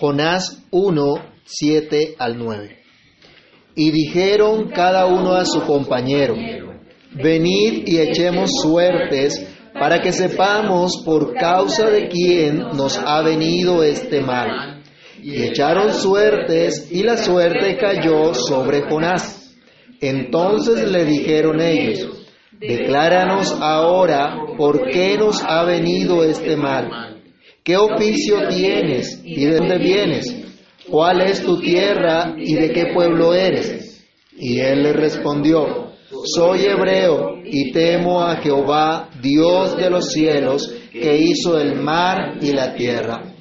[0.00, 1.14] Jonás 1,
[1.44, 2.78] 7 al 9.
[3.74, 6.34] Y dijeron cada uno a su compañero,
[7.12, 14.22] venid y echemos suertes para que sepamos por causa de quién nos ha venido este
[14.22, 14.82] mal.
[15.22, 19.54] Y echaron suertes y la suerte cayó sobre Jonás.
[20.00, 22.26] Entonces le dijeron ellos,
[22.58, 27.19] decláranos ahora por qué nos ha venido este mal.
[27.62, 30.34] ¿Qué oficio tienes y de dónde vienes?
[30.88, 34.06] ¿Cuál es tu tierra y de qué pueblo eres?
[34.36, 35.90] Y él le respondió,
[36.24, 42.52] soy hebreo y temo a Jehová, Dios de los cielos, que hizo el mar y
[42.52, 43.34] la tierra.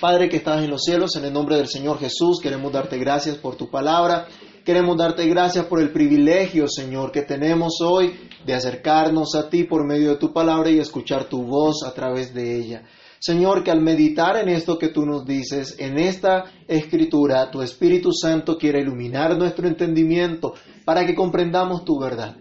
[0.00, 3.36] Padre que estás en los cielos, en el nombre del Señor Jesús, queremos darte gracias
[3.36, 4.26] por tu palabra.
[4.64, 8.14] Queremos darte gracias por el privilegio, Señor, que tenemos hoy
[8.44, 12.34] de acercarnos a ti por medio de tu palabra y escuchar tu voz a través
[12.34, 12.82] de ella.
[13.22, 18.10] Señor, que al meditar en esto que tú nos dices, en esta escritura, tu Espíritu
[18.12, 22.36] Santo quiere iluminar nuestro entendimiento para que comprendamos tu verdad.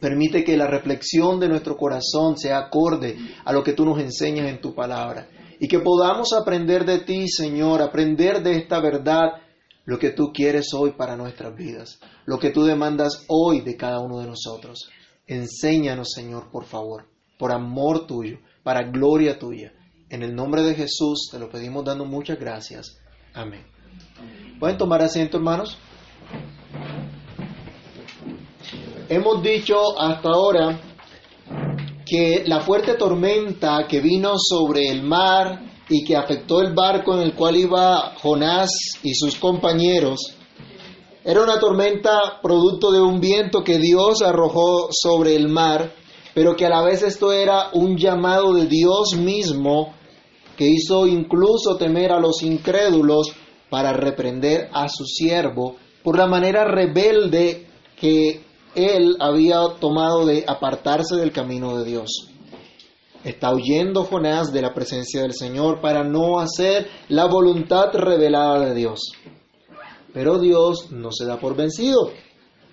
[0.00, 4.48] Permite que la reflexión de nuestro corazón sea acorde a lo que tú nos enseñas
[4.48, 5.28] en tu palabra
[5.60, 9.34] y que podamos aprender de ti, Señor, aprender de esta verdad
[9.84, 14.00] lo que tú quieres hoy para nuestras vidas, lo que tú demandas hoy de cada
[14.00, 14.90] uno de nosotros.
[15.28, 17.06] Enséñanos, Señor, por favor,
[17.38, 19.74] por amor tuyo, para gloria tuya.
[20.10, 22.98] En el nombre de Jesús te lo pedimos dando muchas gracias.
[23.34, 23.62] Amén.
[24.58, 25.76] ¿Pueden tomar asiento, hermanos?
[29.10, 30.80] Hemos dicho hasta ahora
[32.06, 37.20] que la fuerte tormenta que vino sobre el mar y que afectó el barco en
[37.20, 38.70] el cual iba Jonás
[39.02, 40.34] y sus compañeros,
[41.22, 45.92] era una tormenta producto de un viento que Dios arrojó sobre el mar,
[46.34, 49.97] pero que a la vez esto era un llamado de Dios mismo
[50.58, 53.30] que hizo incluso temer a los incrédulos
[53.70, 58.42] para reprender a su siervo por la manera rebelde que
[58.74, 62.28] él había tomado de apartarse del camino de Dios.
[63.22, 68.74] Está huyendo Jonás de la presencia del Señor para no hacer la voluntad revelada de
[68.74, 69.12] Dios.
[70.12, 72.10] Pero Dios no se da por vencido.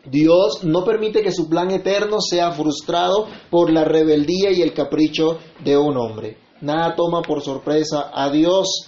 [0.09, 5.38] Dios no permite que su plan eterno sea frustrado por la rebeldía y el capricho
[5.63, 6.44] de un hombre.
[6.65, 8.87] Nada toma por sorpresa a Dios.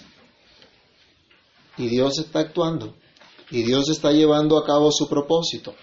[1.78, 2.96] Y Dios está actuando.
[3.52, 5.76] Y Dios está llevando a cabo su propósito.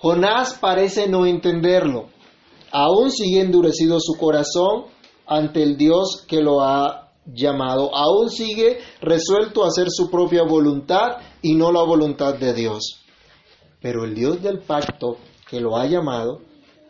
[0.00, 2.08] Jonás parece no entenderlo.
[2.72, 4.86] Aún sigue endurecido su corazón
[5.24, 7.94] ante el Dios que lo ha llamado.
[7.94, 13.04] Aún sigue resuelto a hacer su propia voluntad y no la voluntad de Dios.
[13.80, 15.18] Pero el Dios del pacto
[15.48, 16.40] que lo ha llamado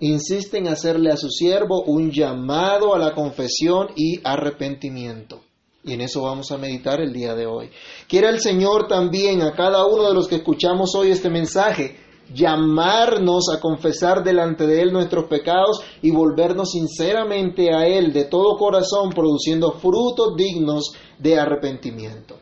[0.00, 5.40] insiste en hacerle a su siervo un llamado a la confesión y arrepentimiento.
[5.82, 7.70] Y en eso vamos a meditar el día de hoy.
[8.08, 11.96] Quiere el Señor también a cada uno de los que escuchamos hoy este mensaje
[12.32, 18.56] llamarnos a confesar delante de Él nuestros pecados y volvernos sinceramente a Él de todo
[18.56, 22.36] corazón, produciendo frutos dignos de arrepentimiento.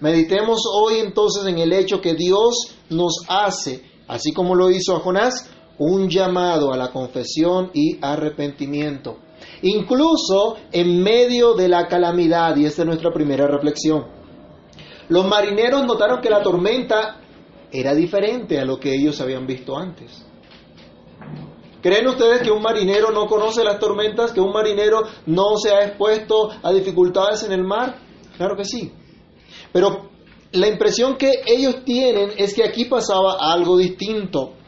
[0.00, 5.00] Meditemos hoy entonces en el hecho que Dios nos hace, así como lo hizo a
[5.00, 5.48] Jonás,
[5.80, 9.16] un llamado a la confesión y arrepentimiento,
[9.62, 14.04] incluso en medio de la calamidad, y esta es nuestra primera reflexión.
[15.08, 17.16] Los marineros notaron que la tormenta
[17.72, 20.26] era diferente a lo que ellos habían visto antes.
[21.80, 25.86] ¿Creen ustedes que un marinero no conoce las tormentas, que un marinero no se ha
[25.86, 27.96] expuesto a dificultades en el mar?
[28.36, 28.92] Claro que sí.
[29.72, 30.10] Pero
[30.52, 34.59] la impresión que ellos tienen es que aquí pasaba algo distinto.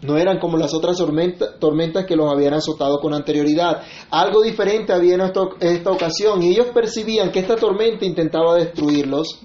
[0.00, 3.82] No eran como las otras tormentas que los habían azotado con anterioridad.
[4.10, 9.40] Algo diferente había en esta ocasión y ellos percibían que esta tormenta intentaba destruirlos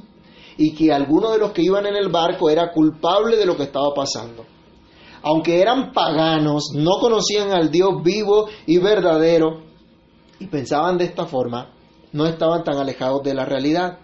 [0.58, 3.64] y que alguno de los que iban en el barco era culpable de lo que
[3.64, 4.46] estaba pasando.
[5.24, 9.64] Aunque eran paganos, no conocían al Dios vivo y verdadero
[10.40, 11.72] y pensaban de esta forma,
[12.12, 14.00] no estaban tan alejados de la realidad,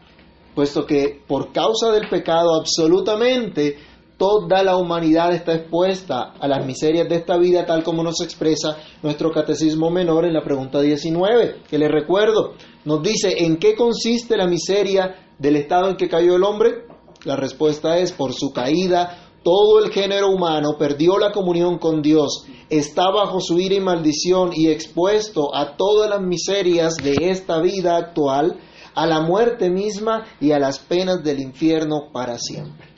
[0.56, 3.78] puesto que por causa del pecado absolutamente
[4.20, 8.78] toda la humanidad está expuesta a las miserias de esta vida, tal como nos expresa
[9.02, 14.36] nuestro catecismo menor en la pregunta 19, que le recuerdo, nos dice, ¿en qué consiste
[14.36, 16.86] la miseria del estado en que cayó el hombre?
[17.24, 22.46] La respuesta es, por su caída, todo el género humano perdió la comunión con Dios,
[22.70, 27.96] está bajo su ira y maldición y expuesto a todas las miserias de esta vida
[27.96, 28.60] actual,
[28.96, 32.89] a la muerte misma y a las penas del infierno para siempre.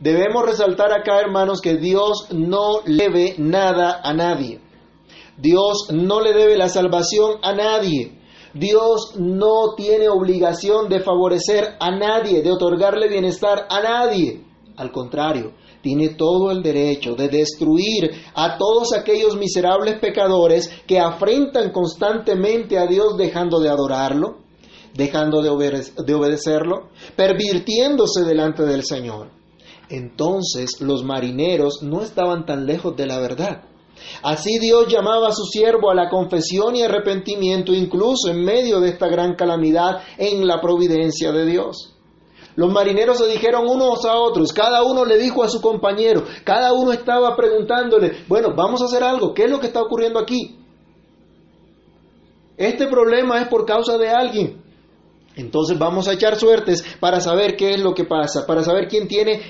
[0.00, 4.60] Debemos resaltar acá, hermanos, que Dios no debe nada a nadie.
[5.38, 8.18] Dios no le debe la salvación a nadie.
[8.52, 14.44] Dios no tiene obligación de favorecer a nadie, de otorgarle bienestar a nadie.
[14.76, 15.52] Al contrario,
[15.82, 22.86] tiene todo el derecho de destruir a todos aquellos miserables pecadores que afrentan constantemente a
[22.86, 24.38] Dios dejando de adorarlo,
[24.94, 25.50] dejando de,
[26.14, 29.28] obedecerlo, pervirtiéndose delante del Señor.
[29.88, 33.62] Entonces los marineros no estaban tan lejos de la verdad.
[34.22, 38.90] Así Dios llamaba a su siervo a la confesión y arrepentimiento incluso en medio de
[38.90, 41.94] esta gran calamidad en la providencia de Dios.
[42.56, 46.72] Los marineros se dijeron unos a otros, cada uno le dijo a su compañero, cada
[46.72, 50.58] uno estaba preguntándole, bueno, vamos a hacer algo, ¿qué es lo que está ocurriendo aquí?
[52.56, 54.65] Este problema es por causa de alguien.
[55.36, 59.06] Entonces vamos a echar suertes para saber qué es lo que pasa, para saber quién
[59.06, 59.42] tiene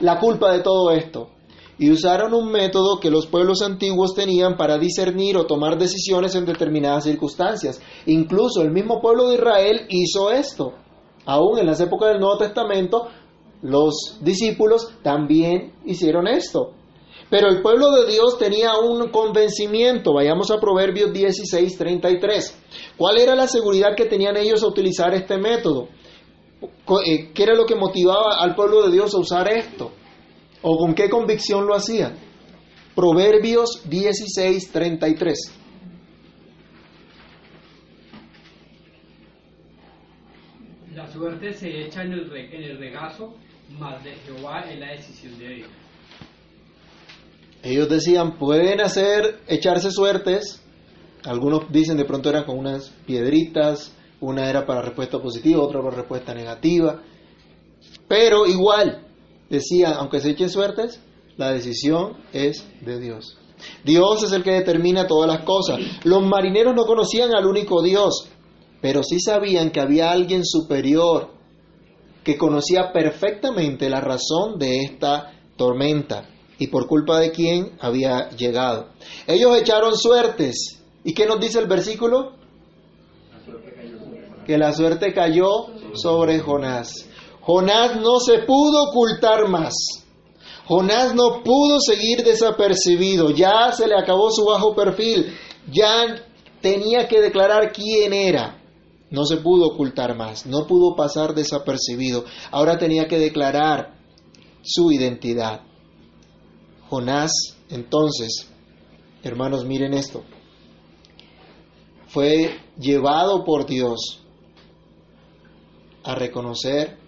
[0.00, 1.30] la culpa de todo esto.
[1.78, 6.46] Y usaron un método que los pueblos antiguos tenían para discernir o tomar decisiones en
[6.46, 7.80] determinadas circunstancias.
[8.06, 10.72] Incluso el mismo pueblo de Israel hizo esto.
[11.26, 13.08] Aún en las épocas del Nuevo Testamento,
[13.62, 16.72] los discípulos también hicieron esto.
[17.28, 20.14] Pero el pueblo de Dios tenía un convencimiento.
[20.14, 22.62] Vayamos a Proverbios 16, 33.
[22.96, 25.88] ¿Cuál era la seguridad que tenían ellos a utilizar este método?
[27.04, 29.90] Eh, ¿Qué era lo que motivaba al pueblo de Dios a usar esto?
[30.62, 32.16] ¿O con qué convicción lo hacían?
[32.94, 35.52] Proverbios 16, 33.
[40.94, 43.34] La suerte se echa en el, regazo,
[43.78, 45.68] mas de Jehová es la decisión de Dios.
[47.62, 50.62] Ellos decían, pueden hacer, echarse suertes.
[51.24, 55.96] Algunos dicen de pronto eran con unas piedritas, una era para respuesta positiva, otra para
[55.96, 57.02] respuesta negativa.
[58.08, 59.06] Pero igual,
[59.50, 61.00] decía, aunque se echen suertes,
[61.36, 63.38] la decisión es de Dios.
[63.84, 65.80] Dios es el que determina todas las cosas.
[66.04, 68.28] Los marineros no conocían al único Dios
[68.80, 71.30] pero sí sabían que había alguien superior
[72.22, 78.88] que conocía perfectamente la razón de esta tormenta y por culpa de quién había llegado.
[79.26, 80.80] Ellos echaron suertes.
[81.04, 82.32] ¿Y qué nos dice el versículo?
[84.46, 87.08] Que la suerte cayó sobre Jonás.
[87.40, 89.74] Jonás no se pudo ocultar más.
[90.66, 93.30] Jonás no pudo seguir desapercibido.
[93.30, 95.32] Ya se le acabó su bajo perfil.
[95.70, 96.22] Ya
[96.60, 98.62] tenía que declarar quién era.
[99.10, 102.24] No se pudo ocultar más, no pudo pasar desapercibido.
[102.50, 103.94] Ahora tenía que declarar
[104.62, 105.60] su identidad.
[106.88, 107.32] Jonás,
[107.68, 108.50] entonces,
[109.22, 110.22] hermanos, miren esto,
[112.08, 114.22] fue llevado por Dios
[116.04, 116.98] a reconocer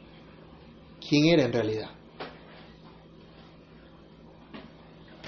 [1.07, 1.91] quién era en realidad,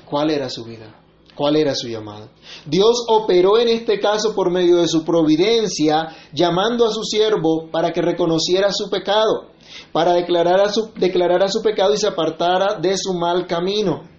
[0.04, 1.00] cuál era su vida
[1.40, 2.28] cuál era su llamado.
[2.66, 7.92] Dios operó en este caso por medio de su providencia, llamando a su siervo para
[7.92, 9.46] que reconociera su pecado,
[9.90, 14.09] para declarar a su, declarara su pecado y se apartara de su mal camino.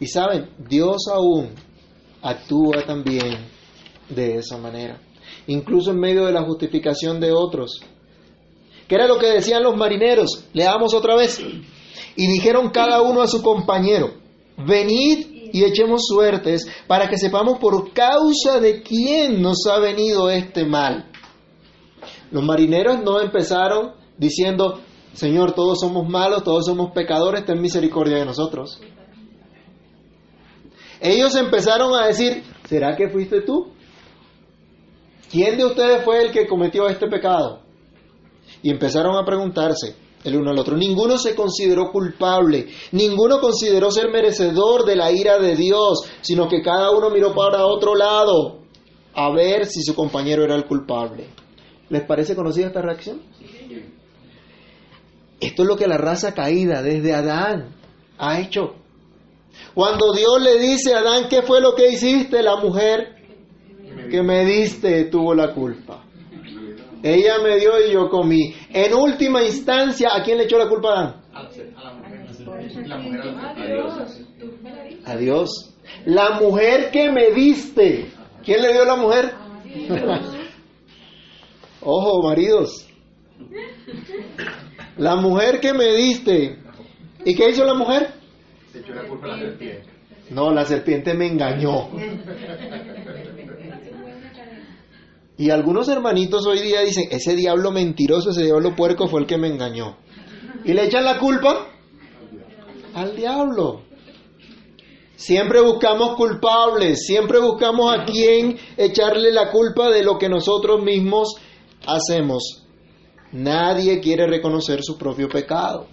[0.00, 1.50] Y saben, Dios aún
[2.22, 3.48] actúa también
[4.08, 5.00] de esa manera,
[5.46, 7.80] incluso en medio de la justificación de otros.
[8.86, 10.44] ¿Qué era lo que decían los marineros?
[10.54, 11.38] Leamos otra vez.
[12.16, 14.14] Y dijeron cada uno a su compañero,
[14.56, 20.64] venid y echemos suertes para que sepamos por causa de quién nos ha venido este
[20.64, 21.10] mal.
[22.30, 24.80] Los marineros no empezaron diciendo,
[25.12, 28.80] Señor, todos somos malos, todos somos pecadores, ten misericordia de nosotros.
[31.00, 33.72] Ellos empezaron a decir, ¿será que fuiste tú?
[35.30, 37.60] ¿Quién de ustedes fue el que cometió este pecado?
[38.62, 40.76] Y empezaron a preguntarse, el uno al otro.
[40.76, 46.62] Ninguno se consideró culpable, ninguno consideró ser merecedor de la ira de Dios, sino que
[46.62, 48.58] cada uno miró para otro lado
[49.14, 51.28] a ver si su compañero era el culpable.
[51.90, 53.20] ¿Les parece conocida esta reacción?
[55.40, 57.76] Esto es lo que la raza caída desde Adán
[58.18, 58.74] ha hecho.
[59.78, 62.42] Cuando Dios le dice a Adán, ¿qué fue lo que hiciste?
[62.42, 63.14] La mujer
[64.10, 66.04] que me diste tuvo la culpa.
[67.00, 68.56] Ella me dio y yo comí.
[68.70, 71.20] En última instancia, ¿a quién le echó la culpa a Adán?
[75.04, 75.72] A Dios.
[76.06, 78.10] La mujer que me diste.
[78.44, 79.32] ¿Quién le dio la mujer?
[81.82, 82.84] Ojo, maridos.
[84.96, 86.58] La mujer que me diste.
[87.24, 88.17] ¿Y qué hizo la mujer?
[88.72, 89.98] Se echó la culpa a la serpiente.
[90.30, 91.88] No, la serpiente me engañó.
[95.38, 99.38] Y algunos hermanitos hoy día dicen, ese diablo mentiroso, ese diablo puerco fue el que
[99.38, 99.96] me engañó.
[100.64, 101.68] Y le echan la culpa
[102.94, 103.82] al diablo.
[105.16, 111.36] Siempre buscamos culpables, siempre buscamos a quien echarle la culpa de lo que nosotros mismos
[111.86, 112.66] hacemos.
[113.32, 115.86] Nadie quiere reconocer su propio pecado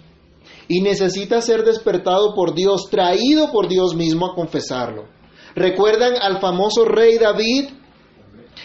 [0.68, 5.04] y necesita ser despertado por Dios, traído por Dios mismo a confesarlo.
[5.54, 7.70] ¿Recuerdan al famoso rey David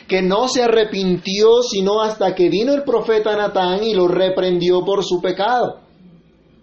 [0.07, 5.03] que no se arrepintió sino hasta que vino el profeta Natán y lo reprendió por
[5.03, 5.79] su pecado?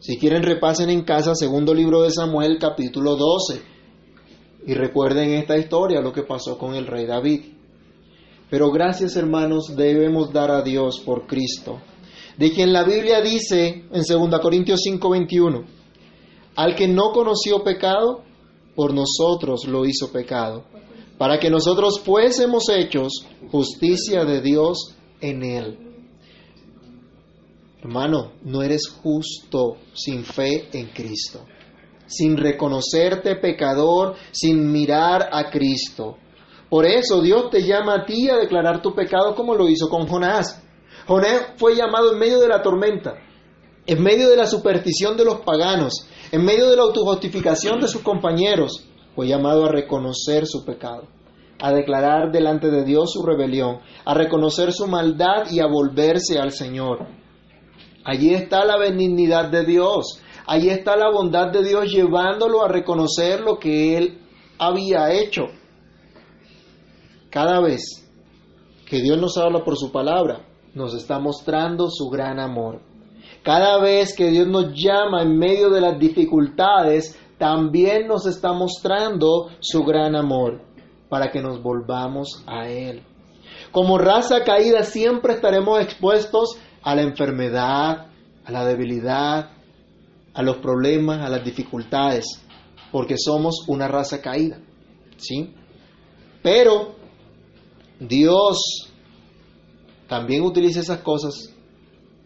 [0.01, 3.63] Si quieren repasen en casa segundo libro de Samuel capítulo 12
[4.67, 7.41] y recuerden esta historia, lo que pasó con el rey David.
[8.51, 11.81] Pero gracias hermanos debemos dar a Dios por Cristo,
[12.39, 15.67] de quien la Biblia dice en 2 Corintios 5:21,
[16.57, 18.23] al que no conoció pecado,
[18.75, 20.65] por nosotros lo hizo pecado,
[21.19, 25.79] para que nosotros fuésemos hechos justicia de Dios en él.
[27.83, 31.45] Hermano, no eres justo sin fe en Cristo
[32.09, 36.17] sin reconocerte pecador, sin mirar a Cristo.
[36.69, 40.07] Por eso Dios te llama a ti a declarar tu pecado como lo hizo con
[40.07, 40.63] Jonás.
[41.09, 43.15] Jonás fue llamado en medio de la tormenta,
[43.87, 48.03] en medio de la superstición de los paganos, en medio de la autojustificación de sus
[48.03, 48.87] compañeros,
[49.17, 51.09] fue llamado a reconocer su pecado,
[51.61, 56.53] a declarar delante de Dios su rebelión, a reconocer su maldad y a volverse al
[56.53, 57.07] Señor.
[58.05, 63.43] Allí está la benignidad de Dios, Ahí está la bondad de Dios llevándolo a reconocer
[63.43, 64.19] lo que él
[64.59, 65.43] había hecho.
[67.29, 68.11] Cada vez
[68.87, 70.47] que Dios nos habla por su palabra,
[70.79, 72.81] nos está mostrando su gran amor.
[73.43, 79.49] Cada vez que Dios nos llama en medio de las dificultades, también nos está mostrando
[79.61, 80.61] su gran amor
[81.09, 83.03] para que nos volvamos a Él.
[83.73, 88.07] Como raza caída siempre estaremos expuestos a la enfermedad,
[88.45, 89.51] a la debilidad,
[90.35, 92.25] a los problemas, a las dificultades,
[92.93, 94.59] porque somos una raza caída.
[95.17, 95.55] ¿Sí?
[96.43, 96.95] Pero
[97.99, 98.89] Dios
[100.09, 101.55] también utiliza esas cosas,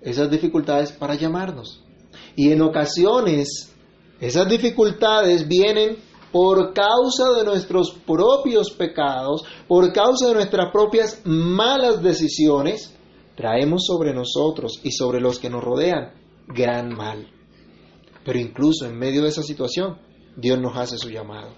[0.01, 1.83] esas dificultades para llamarnos.
[2.37, 3.73] Y en ocasiones
[4.21, 5.97] esas dificultades vienen
[6.31, 12.97] por causa de nuestros propios pecados, por causa de nuestras propias malas decisiones,
[13.37, 16.12] traemos sobre nosotros y sobre los que nos rodean
[16.47, 17.29] gran mal.
[18.25, 19.99] Pero incluso en medio de esa situación,
[20.37, 21.51] Dios nos hace su llamado.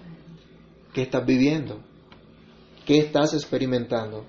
[0.91, 1.79] ¿Qué estás viviendo?
[2.85, 4.25] ¿Qué estás experimentando?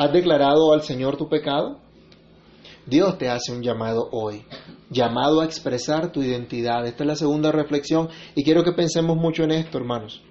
[0.00, 1.76] ¿Has declarado al Señor tu pecado?
[2.86, 4.46] Dios te hace un llamado hoy,
[4.88, 6.86] llamado a expresar tu identidad.
[6.86, 10.22] Esta es la segunda reflexión y quiero que pensemos mucho en esto, hermanos.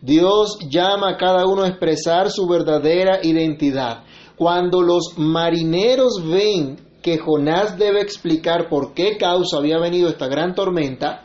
[0.00, 4.04] Dios llama a cada uno a expresar su verdadera identidad.
[4.34, 10.54] Cuando los marineros ven que Jonás debe explicar por qué causa había venido esta gran
[10.54, 11.24] tormenta,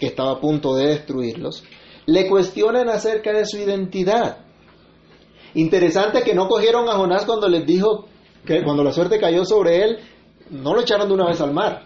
[0.00, 1.62] que estaba a punto de destruirlos,
[2.06, 4.45] le cuestionan acerca de su identidad.
[5.56, 8.06] Interesante que no cogieron a Jonás cuando les dijo
[8.44, 9.98] que cuando la suerte cayó sobre él,
[10.50, 11.82] no lo echaron de una vez al mar,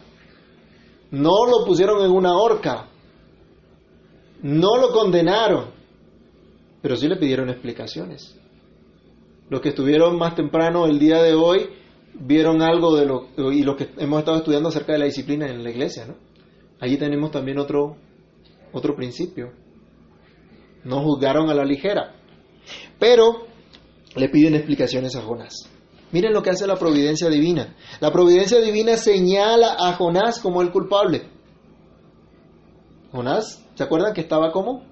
[1.12, 2.88] no lo pusieron en una horca,
[4.42, 5.66] no lo condenaron,
[6.82, 8.36] pero sí le pidieron explicaciones.
[9.48, 11.70] Los que estuvieron más temprano el día de hoy
[12.14, 15.62] vieron algo de lo y lo que hemos estado estudiando acerca de la disciplina en
[15.62, 16.16] la iglesia, ¿no?
[16.80, 17.96] Allí tenemos también otro
[18.72, 19.52] otro principio.
[20.82, 22.16] No juzgaron a la ligera,
[22.98, 23.49] pero
[24.16, 25.54] le piden explicaciones a Jonás.
[26.12, 27.76] Miren lo que hace la providencia divina.
[28.00, 31.28] La providencia divina señala a Jonás como el culpable.
[33.12, 34.82] Jonás, ¿se acuerdan que estaba como?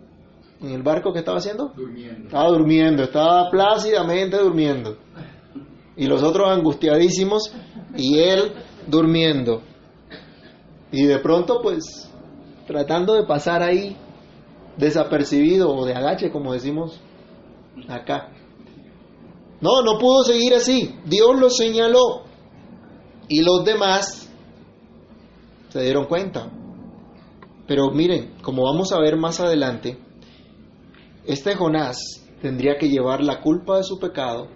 [0.61, 1.73] ¿En el barco que estaba haciendo?
[1.75, 2.25] Durmiendo.
[2.27, 4.97] Estaba durmiendo, estaba plácidamente durmiendo
[5.99, 7.53] y los otros angustiadísimos
[7.97, 8.53] y él
[8.87, 9.63] durmiendo.
[10.93, 12.09] Y de pronto pues
[12.67, 13.97] tratando de pasar ahí
[14.77, 17.01] desapercibido o de agache como decimos
[17.89, 18.31] acá.
[19.61, 20.95] No, no pudo seguir así.
[21.05, 22.23] Dios lo señaló
[23.29, 24.29] y los demás
[25.69, 26.51] se dieron cuenta.
[27.67, 29.99] Pero miren, como vamos a ver más adelante,
[31.27, 31.99] este Jonás
[32.41, 34.49] tendría que llevar la culpa de su pecado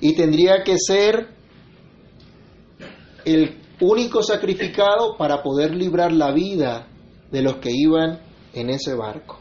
[0.00, 1.30] y tendría que ser
[3.24, 6.86] el único sacrificado para poder librar la vida
[7.30, 8.20] de los que iban
[8.52, 9.40] en ese barco.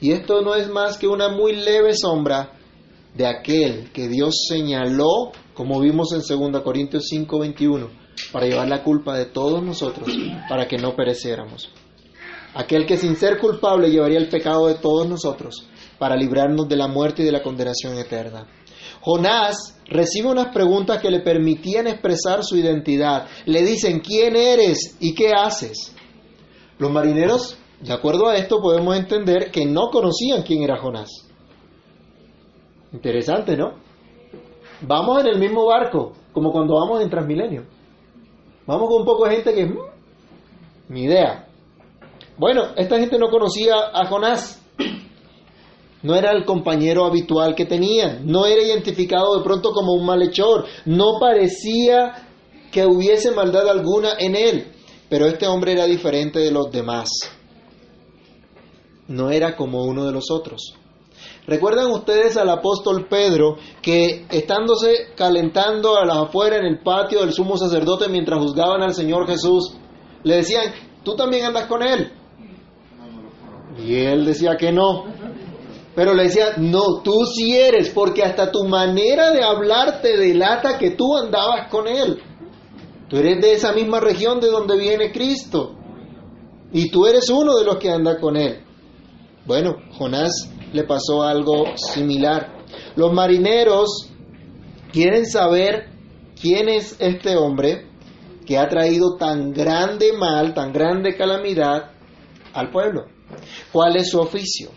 [0.00, 2.53] Y esto no es más que una muy leve sombra
[3.14, 7.88] de aquel que Dios señaló, como vimos en 2 Corintios 5:21,
[8.32, 10.08] para llevar la culpa de todos nosotros,
[10.48, 11.70] para que no pereciéramos.
[12.54, 15.66] Aquel que sin ser culpable llevaría el pecado de todos nosotros,
[15.98, 18.46] para librarnos de la muerte y de la condenación eterna.
[19.00, 23.26] Jonás recibe unas preguntas que le permitían expresar su identidad.
[23.44, 25.94] Le dicen, ¿quién eres y qué haces?
[26.78, 31.10] Los marineros De acuerdo a esto podemos entender que no conocían quién era Jonás.
[32.94, 33.74] Interesante, ¿no?
[34.82, 37.64] Vamos en el mismo barco, como cuando vamos en Transmilenio.
[38.66, 39.66] Vamos con un poco de gente que...
[39.66, 39.78] mm,
[40.90, 41.48] ni idea.
[42.38, 44.62] Bueno, esta gente no conocía a Jonás.
[46.02, 48.26] No era el compañero habitual que tenían.
[48.26, 50.66] No era identificado de pronto como un malhechor.
[50.84, 52.28] No parecía
[52.70, 54.72] que hubiese maldad alguna en él.
[55.08, 57.08] Pero este hombre era diferente de los demás.
[59.08, 60.74] No era como uno de los otros.
[61.46, 67.34] ¿Recuerdan ustedes al apóstol Pedro que estándose calentando a las afuera en el patio del
[67.34, 69.76] sumo sacerdote mientras juzgaban al Señor Jesús,
[70.22, 70.72] le decían,
[71.02, 72.12] tú también andas con él?
[73.78, 75.04] Y él decía que no.
[75.94, 80.78] Pero le decía, no, tú sí eres, porque hasta tu manera de hablar te delata
[80.78, 82.22] que tú andabas con él.
[83.08, 85.74] Tú eres de esa misma región de donde viene Cristo.
[86.72, 88.64] Y tú eres uno de los que anda con él.
[89.46, 92.52] Bueno, Jonás le pasó algo similar.
[92.96, 94.10] Los marineros
[94.92, 95.88] quieren saber
[96.40, 97.86] quién es este hombre
[98.44, 101.92] que ha traído tan grande mal, tan grande calamidad
[102.52, 103.04] al pueblo.
[103.72, 104.70] ¿Cuál es su oficio?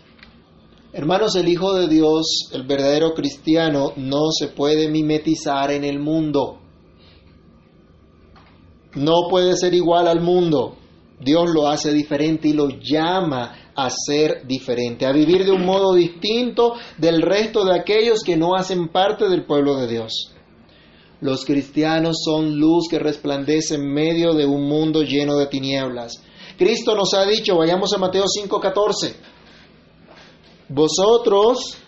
[0.92, 6.60] Hermanos, el Hijo de Dios, el verdadero cristiano, no se puede mimetizar en el mundo.
[8.94, 10.76] No puede ser igual al mundo.
[11.20, 15.94] Dios lo hace diferente y lo llama a ser diferente, a vivir de un modo
[15.94, 20.32] distinto del resto de aquellos que no hacen parte del pueblo de Dios.
[21.20, 26.20] Los cristianos son luz que resplandece en medio de un mundo lleno de tinieblas.
[26.58, 29.14] Cristo nos ha dicho, vayamos a Mateo 5:14,
[30.68, 31.78] vosotros,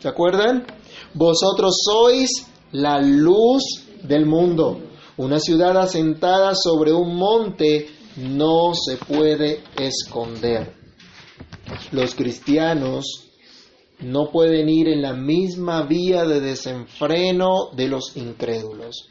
[0.00, 0.66] ¿se acuerdan?
[1.14, 3.62] Vosotros sois la luz
[4.02, 4.80] del mundo.
[5.16, 7.86] Una ciudad asentada sobre un monte
[8.16, 10.77] no se puede esconder.
[11.92, 13.28] Los cristianos
[14.00, 19.08] no pueden ir en la misma vía de desenfreno de los incrédulos.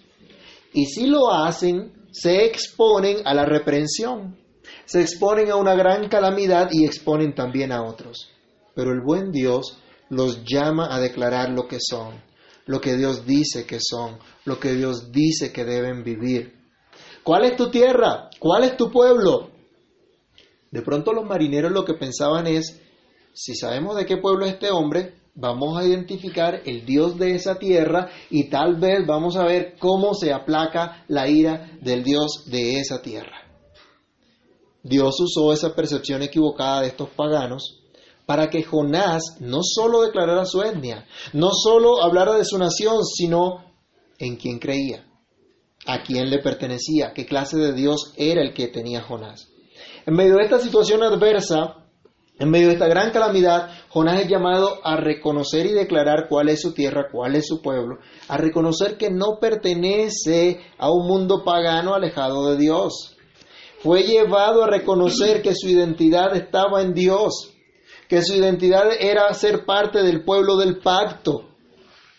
[0.73, 4.37] Y si lo hacen, se exponen a la reprensión,
[4.85, 8.29] se exponen a una gran calamidad y exponen también a otros.
[8.75, 9.77] Pero el buen Dios
[10.09, 12.21] los llama a declarar lo que son,
[12.65, 16.57] lo que Dios dice que son, lo que Dios dice que deben vivir.
[17.23, 18.29] ¿Cuál es tu tierra?
[18.39, 19.49] ¿Cuál es tu pueblo?
[20.71, 22.81] De pronto los marineros lo que pensaban es,
[23.33, 27.59] si sabemos de qué pueblo es este hombre, vamos a identificar el Dios de esa
[27.59, 32.79] tierra y tal vez vamos a ver cómo se aplaca la ira del Dios de
[32.79, 33.43] esa tierra.
[34.83, 37.83] Dios usó esa percepción equivocada de estos paganos
[38.25, 43.63] para que Jonás no solo declarara su etnia, no solo hablara de su nación, sino
[44.17, 45.05] en quién creía,
[45.85, 49.49] a quién le pertenecía, qué clase de Dios era el que tenía Jonás.
[50.05, 51.75] En medio de esta situación adversa,
[52.39, 56.61] en medio de esta gran calamidad, Jonás es llamado a reconocer y declarar cuál es
[56.61, 61.95] su tierra, cuál es su pueblo, a reconocer que no pertenece a un mundo pagano
[61.95, 63.17] alejado de Dios.
[63.79, 67.53] Fue llevado a reconocer que su identidad estaba en Dios,
[68.07, 71.49] que su identidad era ser parte del pueblo del pacto,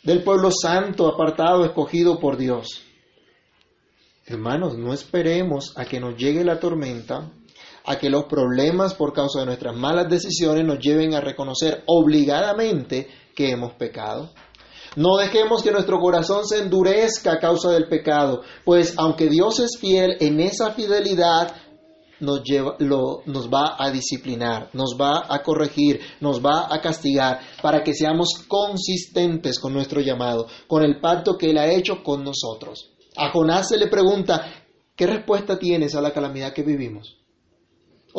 [0.02, 2.84] del pueblo santo, apartado, escogido por Dios.
[4.26, 7.30] Hermanos, no esperemos a que nos llegue la tormenta,
[7.88, 13.08] a que los problemas por causa de nuestras malas decisiones nos lleven a reconocer obligadamente
[13.34, 14.30] que hemos pecado.
[14.94, 19.78] No dejemos que nuestro corazón se endurezca a causa del pecado, pues aunque Dios es
[19.80, 21.54] fiel, en esa fidelidad
[22.20, 27.40] nos, lleva, lo, nos va a disciplinar, nos va a corregir, nos va a castigar,
[27.62, 32.22] para que seamos consistentes con nuestro llamado, con el pacto que Él ha hecho con
[32.22, 32.90] nosotros.
[33.16, 34.44] A Jonás se le pregunta,
[34.94, 37.18] ¿qué respuesta tienes a la calamidad que vivimos?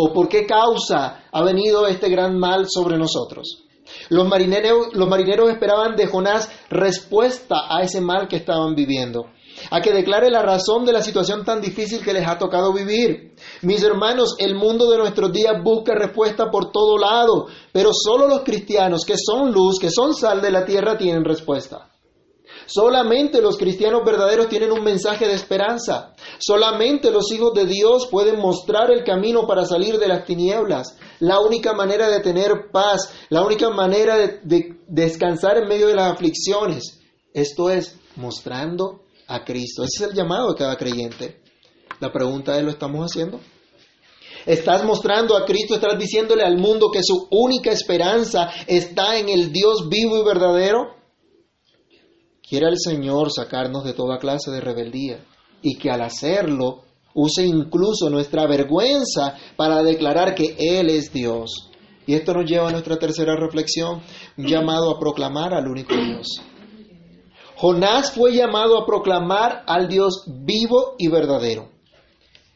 [0.01, 3.65] ¿O por qué causa ha venido este gran mal sobre nosotros?
[4.07, 9.25] Los marineros, los marineros esperaban de Jonás respuesta a ese mal que estaban viviendo,
[9.69, 13.35] a que declare la razón de la situación tan difícil que les ha tocado vivir.
[13.63, 18.43] Mis hermanos, el mundo de nuestros días busca respuesta por todo lado, pero solo los
[18.43, 21.89] cristianos que son luz, que son sal de la tierra, tienen respuesta.
[22.69, 26.13] Solamente los cristianos verdaderos tienen un mensaje de esperanza.
[26.37, 30.95] Solamente los hijos de Dios pueden mostrar el camino para salir de las tinieblas.
[31.19, 35.95] La única manera de tener paz, la única manera de, de descansar en medio de
[35.95, 36.99] las aflicciones.
[37.33, 39.83] Esto es mostrando a Cristo.
[39.83, 41.41] Ese es el llamado de cada creyente.
[41.99, 43.39] La pregunta es, ¿lo estamos haciendo?
[44.45, 49.51] Estás mostrando a Cristo, estás diciéndole al mundo que su única esperanza está en el
[49.51, 50.98] Dios vivo y verdadero.
[52.49, 55.23] Quiere el Señor sacarnos de toda clase de rebeldía
[55.61, 56.81] y que al hacerlo
[57.13, 61.69] use incluso nuestra vergüenza para declarar que Él es Dios.
[62.07, 64.01] Y esto nos lleva a nuestra tercera reflexión,
[64.35, 66.41] un llamado a proclamar al único Dios.
[67.55, 71.69] Jonás fue llamado a proclamar al Dios vivo y verdadero.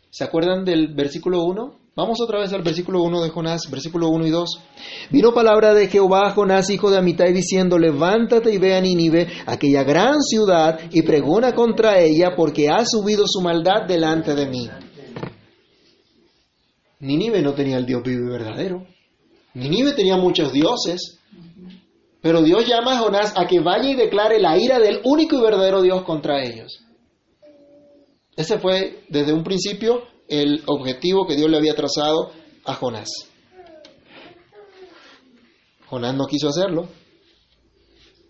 [0.09, 1.82] ¿Se acuerdan del versículo 1?
[1.95, 4.49] Vamos otra vez al versículo 1 de Jonás, versículo 1 y 2.
[5.11, 9.27] Vino palabra de Jehová a Jonás, hijo de Amitai, diciendo, levántate y ve a Nínive,
[9.45, 14.67] aquella gran ciudad, y pregona contra ella, porque ha subido su maldad delante de mí.
[16.99, 18.87] Nínive no tenía el Dios vivo y verdadero.
[19.53, 21.19] Nínive tenía muchos dioses.
[22.21, 25.41] Pero Dios llama a Jonás a que vaya y declare la ira del único y
[25.41, 26.79] verdadero Dios contra ellos.
[28.35, 32.31] Ese fue desde un principio el objetivo que Dios le había trazado
[32.65, 33.09] a Jonás.
[35.87, 36.87] Jonás no quiso hacerlo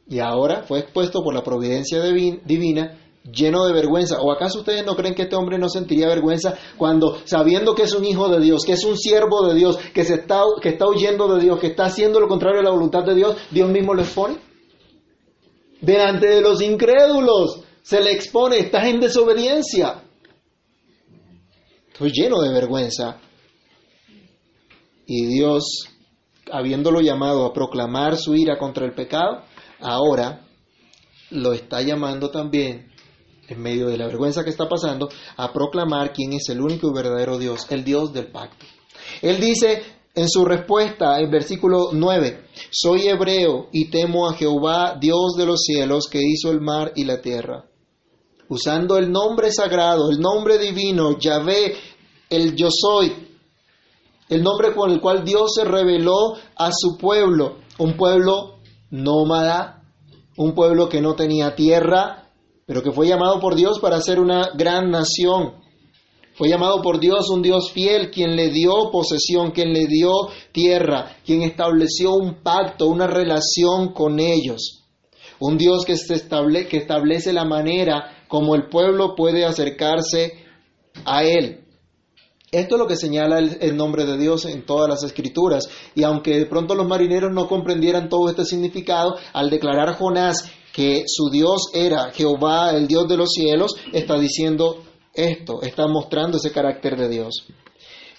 [0.08, 3.00] y ahora fue expuesto por la providencia divina
[3.32, 4.20] lleno de vergüenza.
[4.22, 7.94] ¿O acaso ustedes no creen que este hombre no sentiría vergüenza cuando, sabiendo que es
[7.94, 11.34] un hijo de Dios, que es un siervo de Dios, que, se está, que huyendo
[11.36, 14.02] de Dios, que está haciendo lo contrario a la voluntad de Dios, Dios mismo lo
[14.02, 14.38] expone?
[15.82, 20.04] Delante de los incrédulos se le expone, estás en desobediencia.
[21.94, 23.20] Estoy lleno de vergüenza.
[25.06, 25.88] Y Dios,
[26.52, 29.44] habiéndolo llamado a proclamar su ira contra el pecado,
[29.80, 30.42] ahora
[31.30, 32.92] lo está llamando también,
[33.48, 36.94] en medio de la vergüenza que está pasando, a proclamar quién es el único y
[36.96, 38.66] verdadero Dios, el Dios del pacto.
[39.22, 39.84] Él dice
[40.16, 45.62] en su respuesta, en versículo 9, soy hebreo y temo a Jehová, Dios de los
[45.62, 47.66] cielos, que hizo el mar y la tierra
[48.54, 51.76] usando el nombre sagrado, el nombre divino, Yahvé,
[52.30, 53.12] el yo soy,
[54.30, 58.60] el nombre con el cual Dios se reveló a su pueblo, un pueblo
[58.92, 59.84] nómada,
[60.38, 62.30] un pueblo que no tenía tierra,
[62.66, 65.62] pero que fue llamado por Dios para ser una gran nación.
[66.36, 70.12] Fue llamado por Dios un Dios fiel, quien le dio posesión, quien le dio
[70.52, 74.84] tierra, quien estableció un pacto, una relación con ellos.
[75.40, 76.28] Un Dios que, se
[76.68, 80.34] que establece la manera como el pueblo puede acercarse
[81.06, 81.60] a Él.
[82.52, 85.70] Esto es lo que señala el, nombre de Dios en todas las escrituras.
[85.94, 91.04] Y aunque de pronto los marineros no comprendieran todo este significado, al declarar Jonás que
[91.06, 96.52] su Dios era Jehová, el Dios de los cielos, está diciendo esto, está mostrando ese
[96.52, 97.46] carácter de Dios.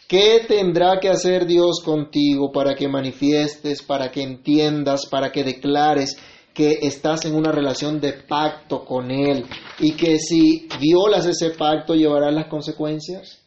[0.06, 6.16] ¿Qué tendrá que hacer Dios contigo para que manifiestes, para que entiendas, para que declares
[6.54, 9.44] que estás en una relación de pacto con Él
[9.80, 13.40] y que si violas ese pacto llevarás las consecuencias?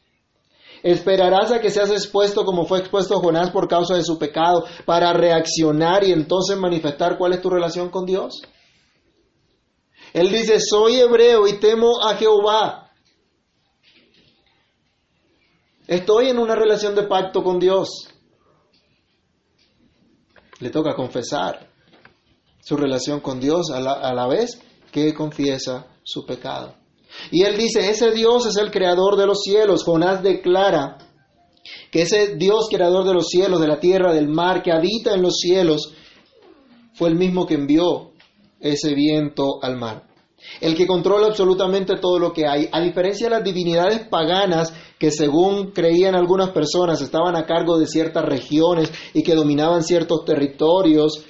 [0.84, 5.12] ¿Esperarás a que seas expuesto como fue expuesto Jonás por causa de su pecado para
[5.13, 8.41] reaccionar y entonces manifestar cuál es tu relación con Dios?
[10.13, 12.91] Él dice, soy hebreo y temo a Jehová.
[15.88, 18.10] Estoy en una relación de pacto con Dios.
[20.60, 21.66] Le toca confesar
[22.67, 26.73] su relación con Dios a la, vez que confiesa su pecado.
[27.32, 29.86] Y él dice, ese Dios es el creador de los cielos.
[29.86, 30.97] Jonás declara
[31.89, 35.21] que ese Dios creador de los cielos, de la tierra, del mar, que habita en
[35.21, 35.93] los cielos,
[36.93, 38.12] fue el mismo que envió
[38.60, 40.03] ese viento al mar.
[40.60, 42.67] El que controla absolutamente todo lo que hay.
[42.73, 47.88] A diferencia de las divinidades paganas que según creían algunas personas estaban a cargo de
[47.88, 51.25] ciertas regiones y que dominaban ciertos territorios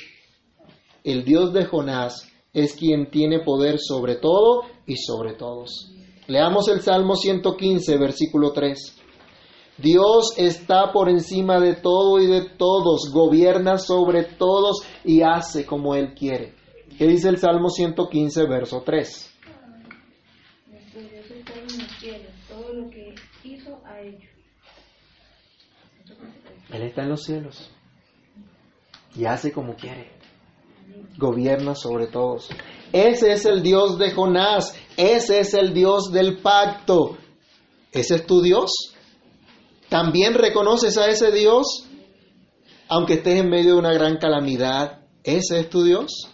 [1.08, 5.90] el Dios de Jonás es quien tiene poder sobre todo y sobre todos.
[6.28, 9.02] Leamos el Salmo 115, versículo 3.
[9.78, 15.96] Dios está por encima de todo y de todos, gobierna sobre todos y hace como
[15.96, 16.56] Él quiere.
[16.98, 19.34] ¿Qué dice el Salmo 115, verso 3?
[26.74, 27.72] Él está en los cielos
[29.16, 30.17] y hace como quiere
[31.18, 32.50] gobierna sobre todos.
[32.94, 37.18] Ese es el Dios de Jonás, ese es el Dios del pacto.
[37.92, 38.72] ¿Ese es tu Dios?
[39.90, 41.86] ¿También reconoces a ese Dios?
[42.90, 46.30] Aunque estés en medio de una gran calamidad, ¿ese es tu Dios?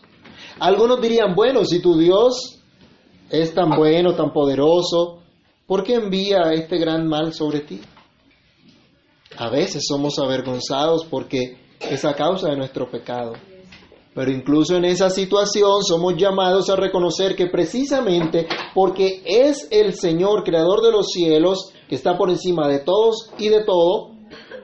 [0.59, 2.59] Algunos dirían, bueno, si tu Dios
[3.29, 5.21] es tan bueno, tan poderoso,
[5.65, 7.81] ¿por qué envía este gran mal sobre ti?
[9.37, 13.33] A veces somos avergonzados porque es a causa de nuestro pecado.
[14.15, 20.43] Pero incluso en esa situación somos llamados a reconocer que precisamente porque es el Señor,
[20.43, 24.11] creador de los cielos, que está por encima de todos y de todo,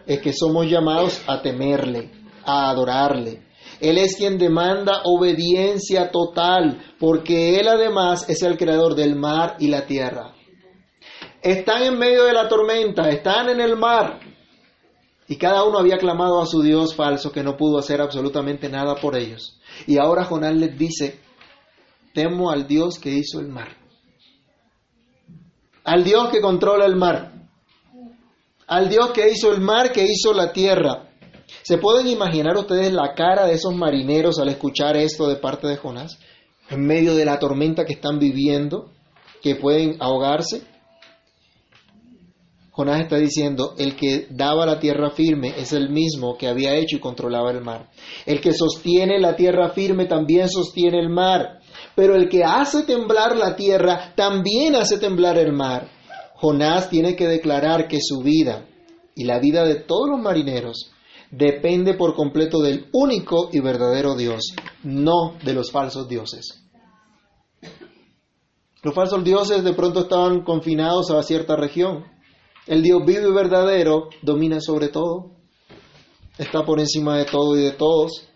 [0.06, 2.12] es que somos llamados a temerle,
[2.46, 3.44] a adorarle.
[3.80, 9.68] Él es quien demanda obediencia total, porque Él además es el creador del mar y
[9.68, 10.36] la tierra.
[11.42, 14.20] están en medio de la tormenta, están en el mar.
[15.30, 18.96] Y cada uno había clamado a su Dios falso que no pudo hacer absolutamente nada
[18.96, 19.60] por ellos.
[19.86, 21.20] Y ahora Jonás les dice,
[22.16, 23.78] temo al Dios que hizo el mar.
[25.84, 27.32] Al Dios que controla el mar.
[28.66, 31.12] Al Dios que hizo el mar, que hizo la tierra.
[31.62, 35.78] ¿Se pueden imaginar ustedes la cara de esos marineros al escuchar esto de parte de
[35.78, 36.18] Jonás?
[36.72, 38.90] En medio de la tormenta que están viviendo,
[39.44, 40.64] que pueden ahogarse.
[42.80, 46.96] Jonás está diciendo, el que daba la tierra firme es el mismo que había hecho
[46.96, 47.90] y controlaba el mar.
[48.26, 51.60] El que sostiene la tierra firme también sostiene el mar.
[51.94, 55.90] Pero el que hace temblar la tierra también hace temblar el mar.
[56.36, 58.66] Jonás tiene que declarar que su vida
[59.14, 60.90] y la vida de todos los marineros
[61.32, 66.64] depende por completo del único y verdadero Dios, no de los falsos dioses.
[68.82, 72.06] Los falsos dioses de pronto estaban confinados a cierta región,
[72.70, 75.32] el Dios vivo y verdadero domina sobre todo,
[76.38, 78.28] está por encima de todo y de todos.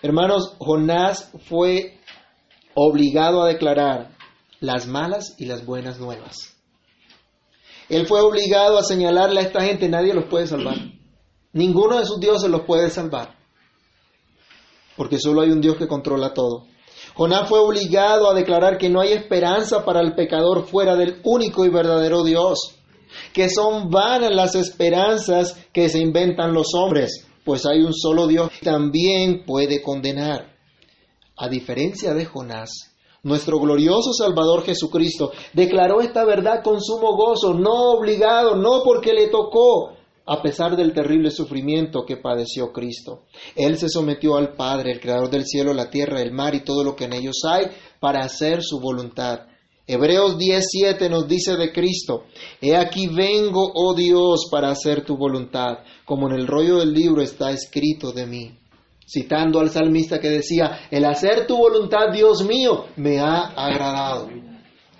[0.00, 1.98] Hermanos, Jonás fue
[2.74, 4.16] obligado a declarar
[4.60, 6.56] las malas y las buenas nuevas.
[7.90, 10.76] Él fue obligado a señalarle a esta gente, nadie los puede salvar.
[11.52, 13.36] Ninguno de sus dioses los puede salvar.
[14.96, 16.64] Porque solo hay un Dios que controla todo.
[17.14, 21.66] Jonás fue obligado a declarar que no hay esperanza para el pecador fuera del único
[21.66, 22.77] y verdadero Dios
[23.32, 28.50] que son vanas las esperanzas que se inventan los hombres, pues hay un solo Dios
[28.50, 30.56] que también puede condenar.
[31.36, 37.92] A diferencia de Jonás, nuestro glorioso Salvador Jesucristo declaró esta verdad con sumo gozo, no
[37.92, 39.92] obligado, no porque le tocó,
[40.26, 43.22] a pesar del terrible sufrimiento que padeció Cristo.
[43.56, 46.84] Él se sometió al Padre, el Creador del cielo, la tierra, el mar y todo
[46.84, 47.68] lo que en ellos hay,
[47.98, 49.46] para hacer su voluntad.
[49.90, 52.26] Hebreos 10:7 nos dice de Cristo,
[52.60, 57.22] He aquí vengo, oh Dios, para hacer tu voluntad, como en el rollo del libro
[57.22, 58.58] está escrito de mí.
[59.10, 64.28] Citando al salmista que decía, el hacer tu voluntad, Dios mío, me ha agradado.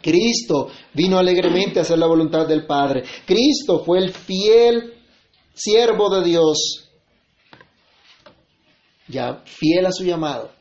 [0.01, 3.03] Cristo vino alegremente a hacer la voluntad del Padre.
[3.27, 4.95] Cristo fue el fiel
[5.53, 6.89] siervo de Dios,
[9.07, 10.58] ya fiel a su llamado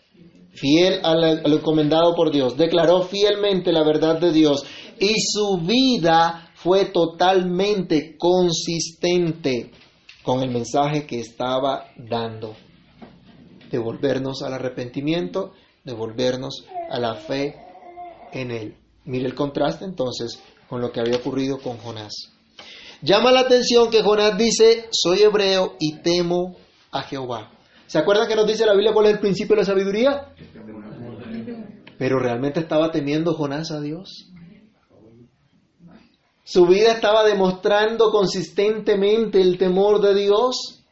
[0.58, 4.66] fiel a lo encomendado por Dios, declaró fielmente la verdad de Dios
[5.00, 9.72] y su vida fue totalmente consistente
[10.24, 12.56] con el mensaje que estaba dando.
[13.70, 15.52] Devolvernos al arrepentimiento,
[15.84, 17.56] devolvernos a la fe
[18.32, 18.76] en Él.
[19.06, 22.14] Mire el contraste entonces con lo que había ocurrido con Jonás.
[23.02, 26.56] Llama la atención que Jonás dice, soy hebreo y temo
[26.92, 27.52] a Jehová.
[27.88, 30.34] ¿Se acuerdan que nos dice la Biblia cuál el principio de la sabiduría?
[31.98, 34.30] Pero realmente estaba temiendo Jonás a Dios.
[36.44, 40.84] Su vida estaba demostrando consistentemente el temor de Dios.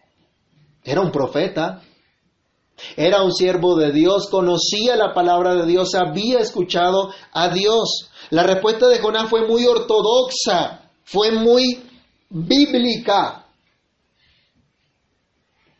[0.83, 1.81] Era un profeta,
[2.95, 8.09] era un siervo de Dios, conocía la palabra de Dios, había escuchado a Dios.
[8.29, 11.83] La respuesta de Jonás fue muy ortodoxa, fue muy
[12.29, 13.47] bíblica,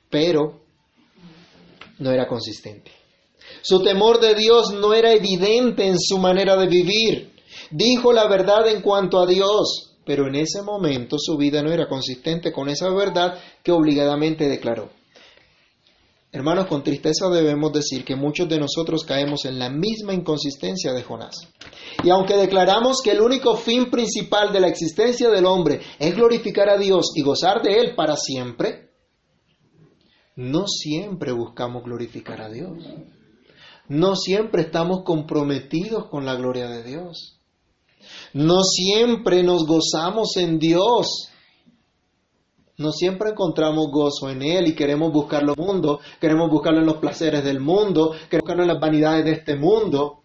[0.10, 0.65] pero
[2.00, 2.92] no era consistente.
[3.62, 7.34] Su temor de Dios no era evidente en su manera de vivir.
[7.72, 11.88] Dijo la verdad en cuanto a Dios, pero en ese momento su vida no era
[11.88, 14.90] consistente con esa verdad que obligadamente declaró.
[16.32, 21.02] Hermanos, con tristeza debemos decir que muchos de nosotros caemos en la misma inconsistencia de
[21.02, 21.48] Jonás.
[22.04, 26.70] Y aunque declaramos que el único fin principal de la existencia del hombre es glorificar
[26.70, 28.85] a Dios y gozar de Él para siempre,
[30.36, 32.84] no siempre buscamos glorificar a Dios.
[33.88, 37.40] No siempre estamos comprometidos con la gloria de Dios.
[38.34, 41.30] No siempre nos gozamos en Dios.
[42.78, 46.86] No siempre encontramos gozo en Él y queremos buscarlo en el mundo, queremos buscarlo en
[46.86, 50.24] los placeres del mundo, queremos buscarlo en las vanidades de este mundo.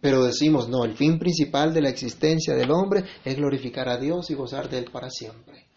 [0.00, 4.30] Pero decimos, no, el fin principal de la existencia del hombre es glorificar a Dios
[4.30, 5.67] y gozar de Él para siempre.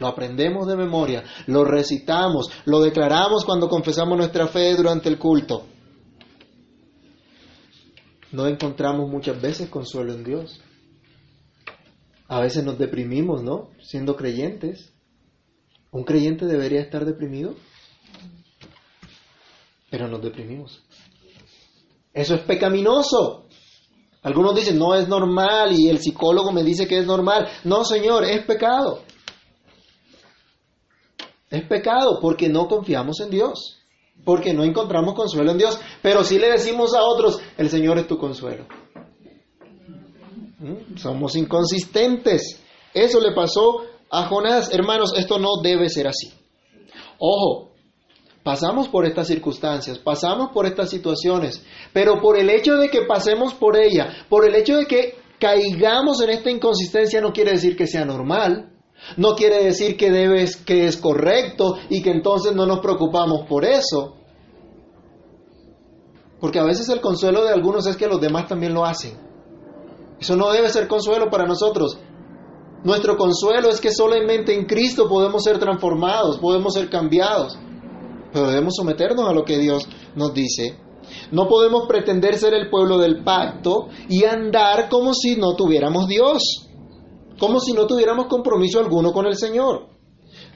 [0.00, 5.66] Lo aprendemos de memoria, lo recitamos, lo declaramos cuando confesamos nuestra fe durante el culto.
[8.32, 10.60] No encontramos muchas veces consuelo en Dios.
[12.28, 13.70] A veces nos deprimimos, ¿no?
[13.82, 14.92] Siendo creyentes.
[15.90, 17.56] ¿Un creyente debería estar deprimido?
[19.90, 20.82] Pero nos deprimimos.
[22.14, 23.48] Eso es pecaminoso.
[24.22, 27.48] Algunos dicen, no es normal y el psicólogo me dice que es normal.
[27.64, 29.02] No, Señor, es pecado.
[31.50, 33.78] Es pecado porque no confiamos en Dios,
[34.24, 38.06] porque no encontramos consuelo en Dios, pero si le decimos a otros, el Señor es
[38.06, 38.66] tu consuelo.
[40.60, 40.96] ¿Mm?
[40.96, 42.62] Somos inconsistentes.
[42.94, 44.72] Eso le pasó a Jonás.
[44.72, 46.32] Hermanos, esto no debe ser así.
[47.18, 47.72] Ojo,
[48.44, 53.54] pasamos por estas circunstancias, pasamos por estas situaciones, pero por el hecho de que pasemos
[53.54, 57.86] por ella, por el hecho de que caigamos en esta inconsistencia no quiere decir que
[57.86, 58.70] sea normal,
[59.16, 63.64] no quiere decir que debes que es correcto y que entonces no nos preocupamos por
[63.64, 64.16] eso.
[66.40, 69.18] Porque a veces el consuelo de algunos es que los demás también lo hacen.
[70.18, 71.98] Eso no debe ser consuelo para nosotros.
[72.82, 77.58] Nuestro consuelo es que solamente en Cristo podemos ser transformados, podemos ser cambiados.
[78.32, 80.78] Pero debemos someternos a lo que Dios nos dice.
[81.30, 86.68] No podemos pretender ser el pueblo del pacto y andar como si no tuviéramos Dios,
[87.40, 89.88] como si no tuviéramos compromiso alguno con el Señor.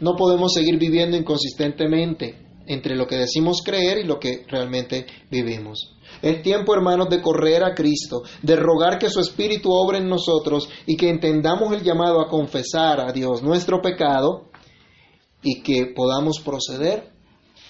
[0.00, 5.96] No podemos seguir viviendo inconsistentemente entre lo que decimos creer y lo que realmente vivimos.
[6.20, 10.68] Es tiempo, hermanos, de correr a Cristo, de rogar que su Espíritu obre en nosotros
[10.86, 14.50] y que entendamos el llamado a confesar a Dios nuestro pecado
[15.42, 17.10] y que podamos proceder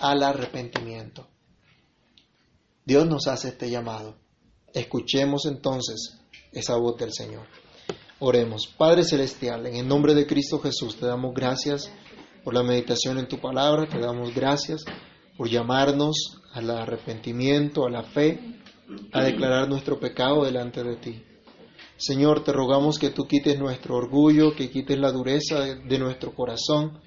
[0.00, 1.28] al arrepentimiento.
[2.84, 4.16] Dios nos hace este llamado.
[4.72, 6.18] Escuchemos entonces
[6.52, 7.46] esa voz del Señor.
[8.26, 8.66] Oremos.
[8.78, 11.92] Padre Celestial, en el nombre de Cristo Jesús te damos gracias
[12.42, 14.82] por la meditación en tu palabra, te damos gracias
[15.36, 18.40] por llamarnos al arrepentimiento, a la fe,
[19.12, 21.22] a declarar nuestro pecado delante de ti.
[21.98, 27.00] Señor, te rogamos que tú quites nuestro orgullo, que quites la dureza de, nuestro corazón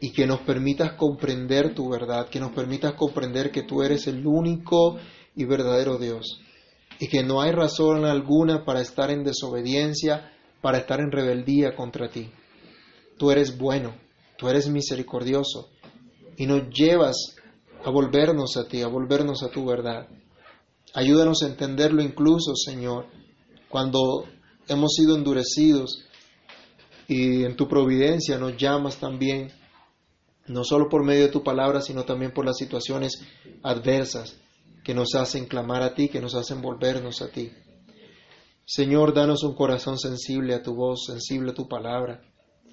[0.00, 4.26] y que nos permitas comprender tu verdad, que nos permitas comprender que tú eres el
[4.26, 4.96] único
[5.36, 6.40] y verdadero Dios
[6.98, 12.08] y que no hay razón alguna para estar en desobediencia, para estar en rebeldía contra
[12.08, 12.30] ti.
[13.18, 13.94] Tú eres bueno,
[14.36, 15.70] tú eres misericordioso
[16.36, 17.36] y nos llevas
[17.84, 20.08] a volvernos a ti, a volvernos a tu verdad.
[20.94, 23.06] Ayúdanos a entenderlo incluso, Señor,
[23.68, 24.26] cuando
[24.68, 26.04] hemos sido endurecidos
[27.08, 29.50] y en tu providencia nos llamas también,
[30.46, 33.22] no solo por medio de tu palabra, sino también por las situaciones
[33.62, 34.41] adversas
[34.82, 37.50] que nos hacen clamar a ti, que nos hacen volvernos a ti.
[38.64, 42.22] Señor, danos un corazón sensible a tu voz, sensible a tu palabra,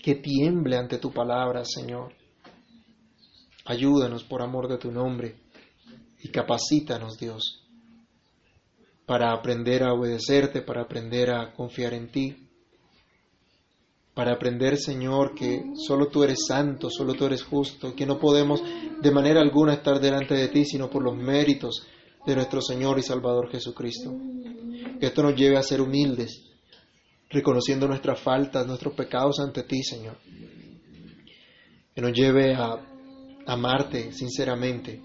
[0.01, 2.13] que tiemble ante tu palabra, Señor.
[3.65, 5.35] Ayúdanos por amor de tu nombre
[6.21, 7.63] y capacítanos, Dios,
[9.05, 12.49] para aprender a obedecerte, para aprender a confiar en ti,
[14.13, 18.61] para aprender, Señor, que solo tú eres santo, solo tú eres justo, que no podemos
[19.01, 21.87] de manera alguna estar delante de ti, sino por los méritos
[22.25, 24.13] de nuestro Señor y Salvador Jesucristo.
[24.99, 26.43] Que esto nos lleve a ser humildes,
[27.29, 30.17] reconociendo nuestras faltas, nuestros pecados ante ti, Señor.
[31.95, 32.79] Que nos lleve a
[33.45, 35.01] amarte sinceramente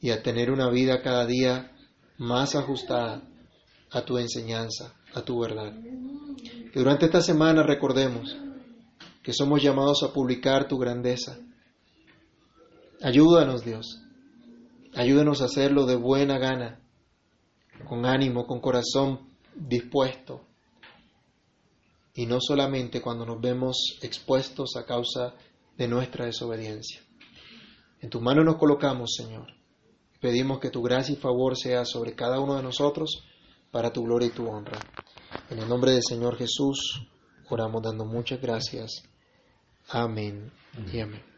[0.00, 1.72] y a tener una vida cada día
[2.18, 3.22] más ajustada
[3.90, 5.74] a tu enseñanza, a tu verdad.
[6.72, 8.36] Que durante esta semana recordemos
[9.22, 11.38] que somos llamados a publicar tu grandeza.
[13.02, 14.00] Ayúdanos, Dios.
[14.94, 16.80] Ayúdanos a hacerlo de buena gana,
[17.88, 20.42] con ánimo, con corazón dispuesto.
[22.14, 25.34] Y no solamente cuando nos vemos expuestos a causa
[25.76, 27.00] de nuestra desobediencia.
[28.00, 29.46] En tus manos nos colocamos, Señor.
[30.20, 33.24] Pedimos que tu gracia y favor sea sobre cada uno de nosotros
[33.70, 34.78] para tu gloria y tu honra.
[35.48, 37.06] En el nombre del Señor Jesús,
[37.48, 39.02] oramos dando muchas gracias.
[39.88, 40.52] Amén
[40.92, 41.29] y amén.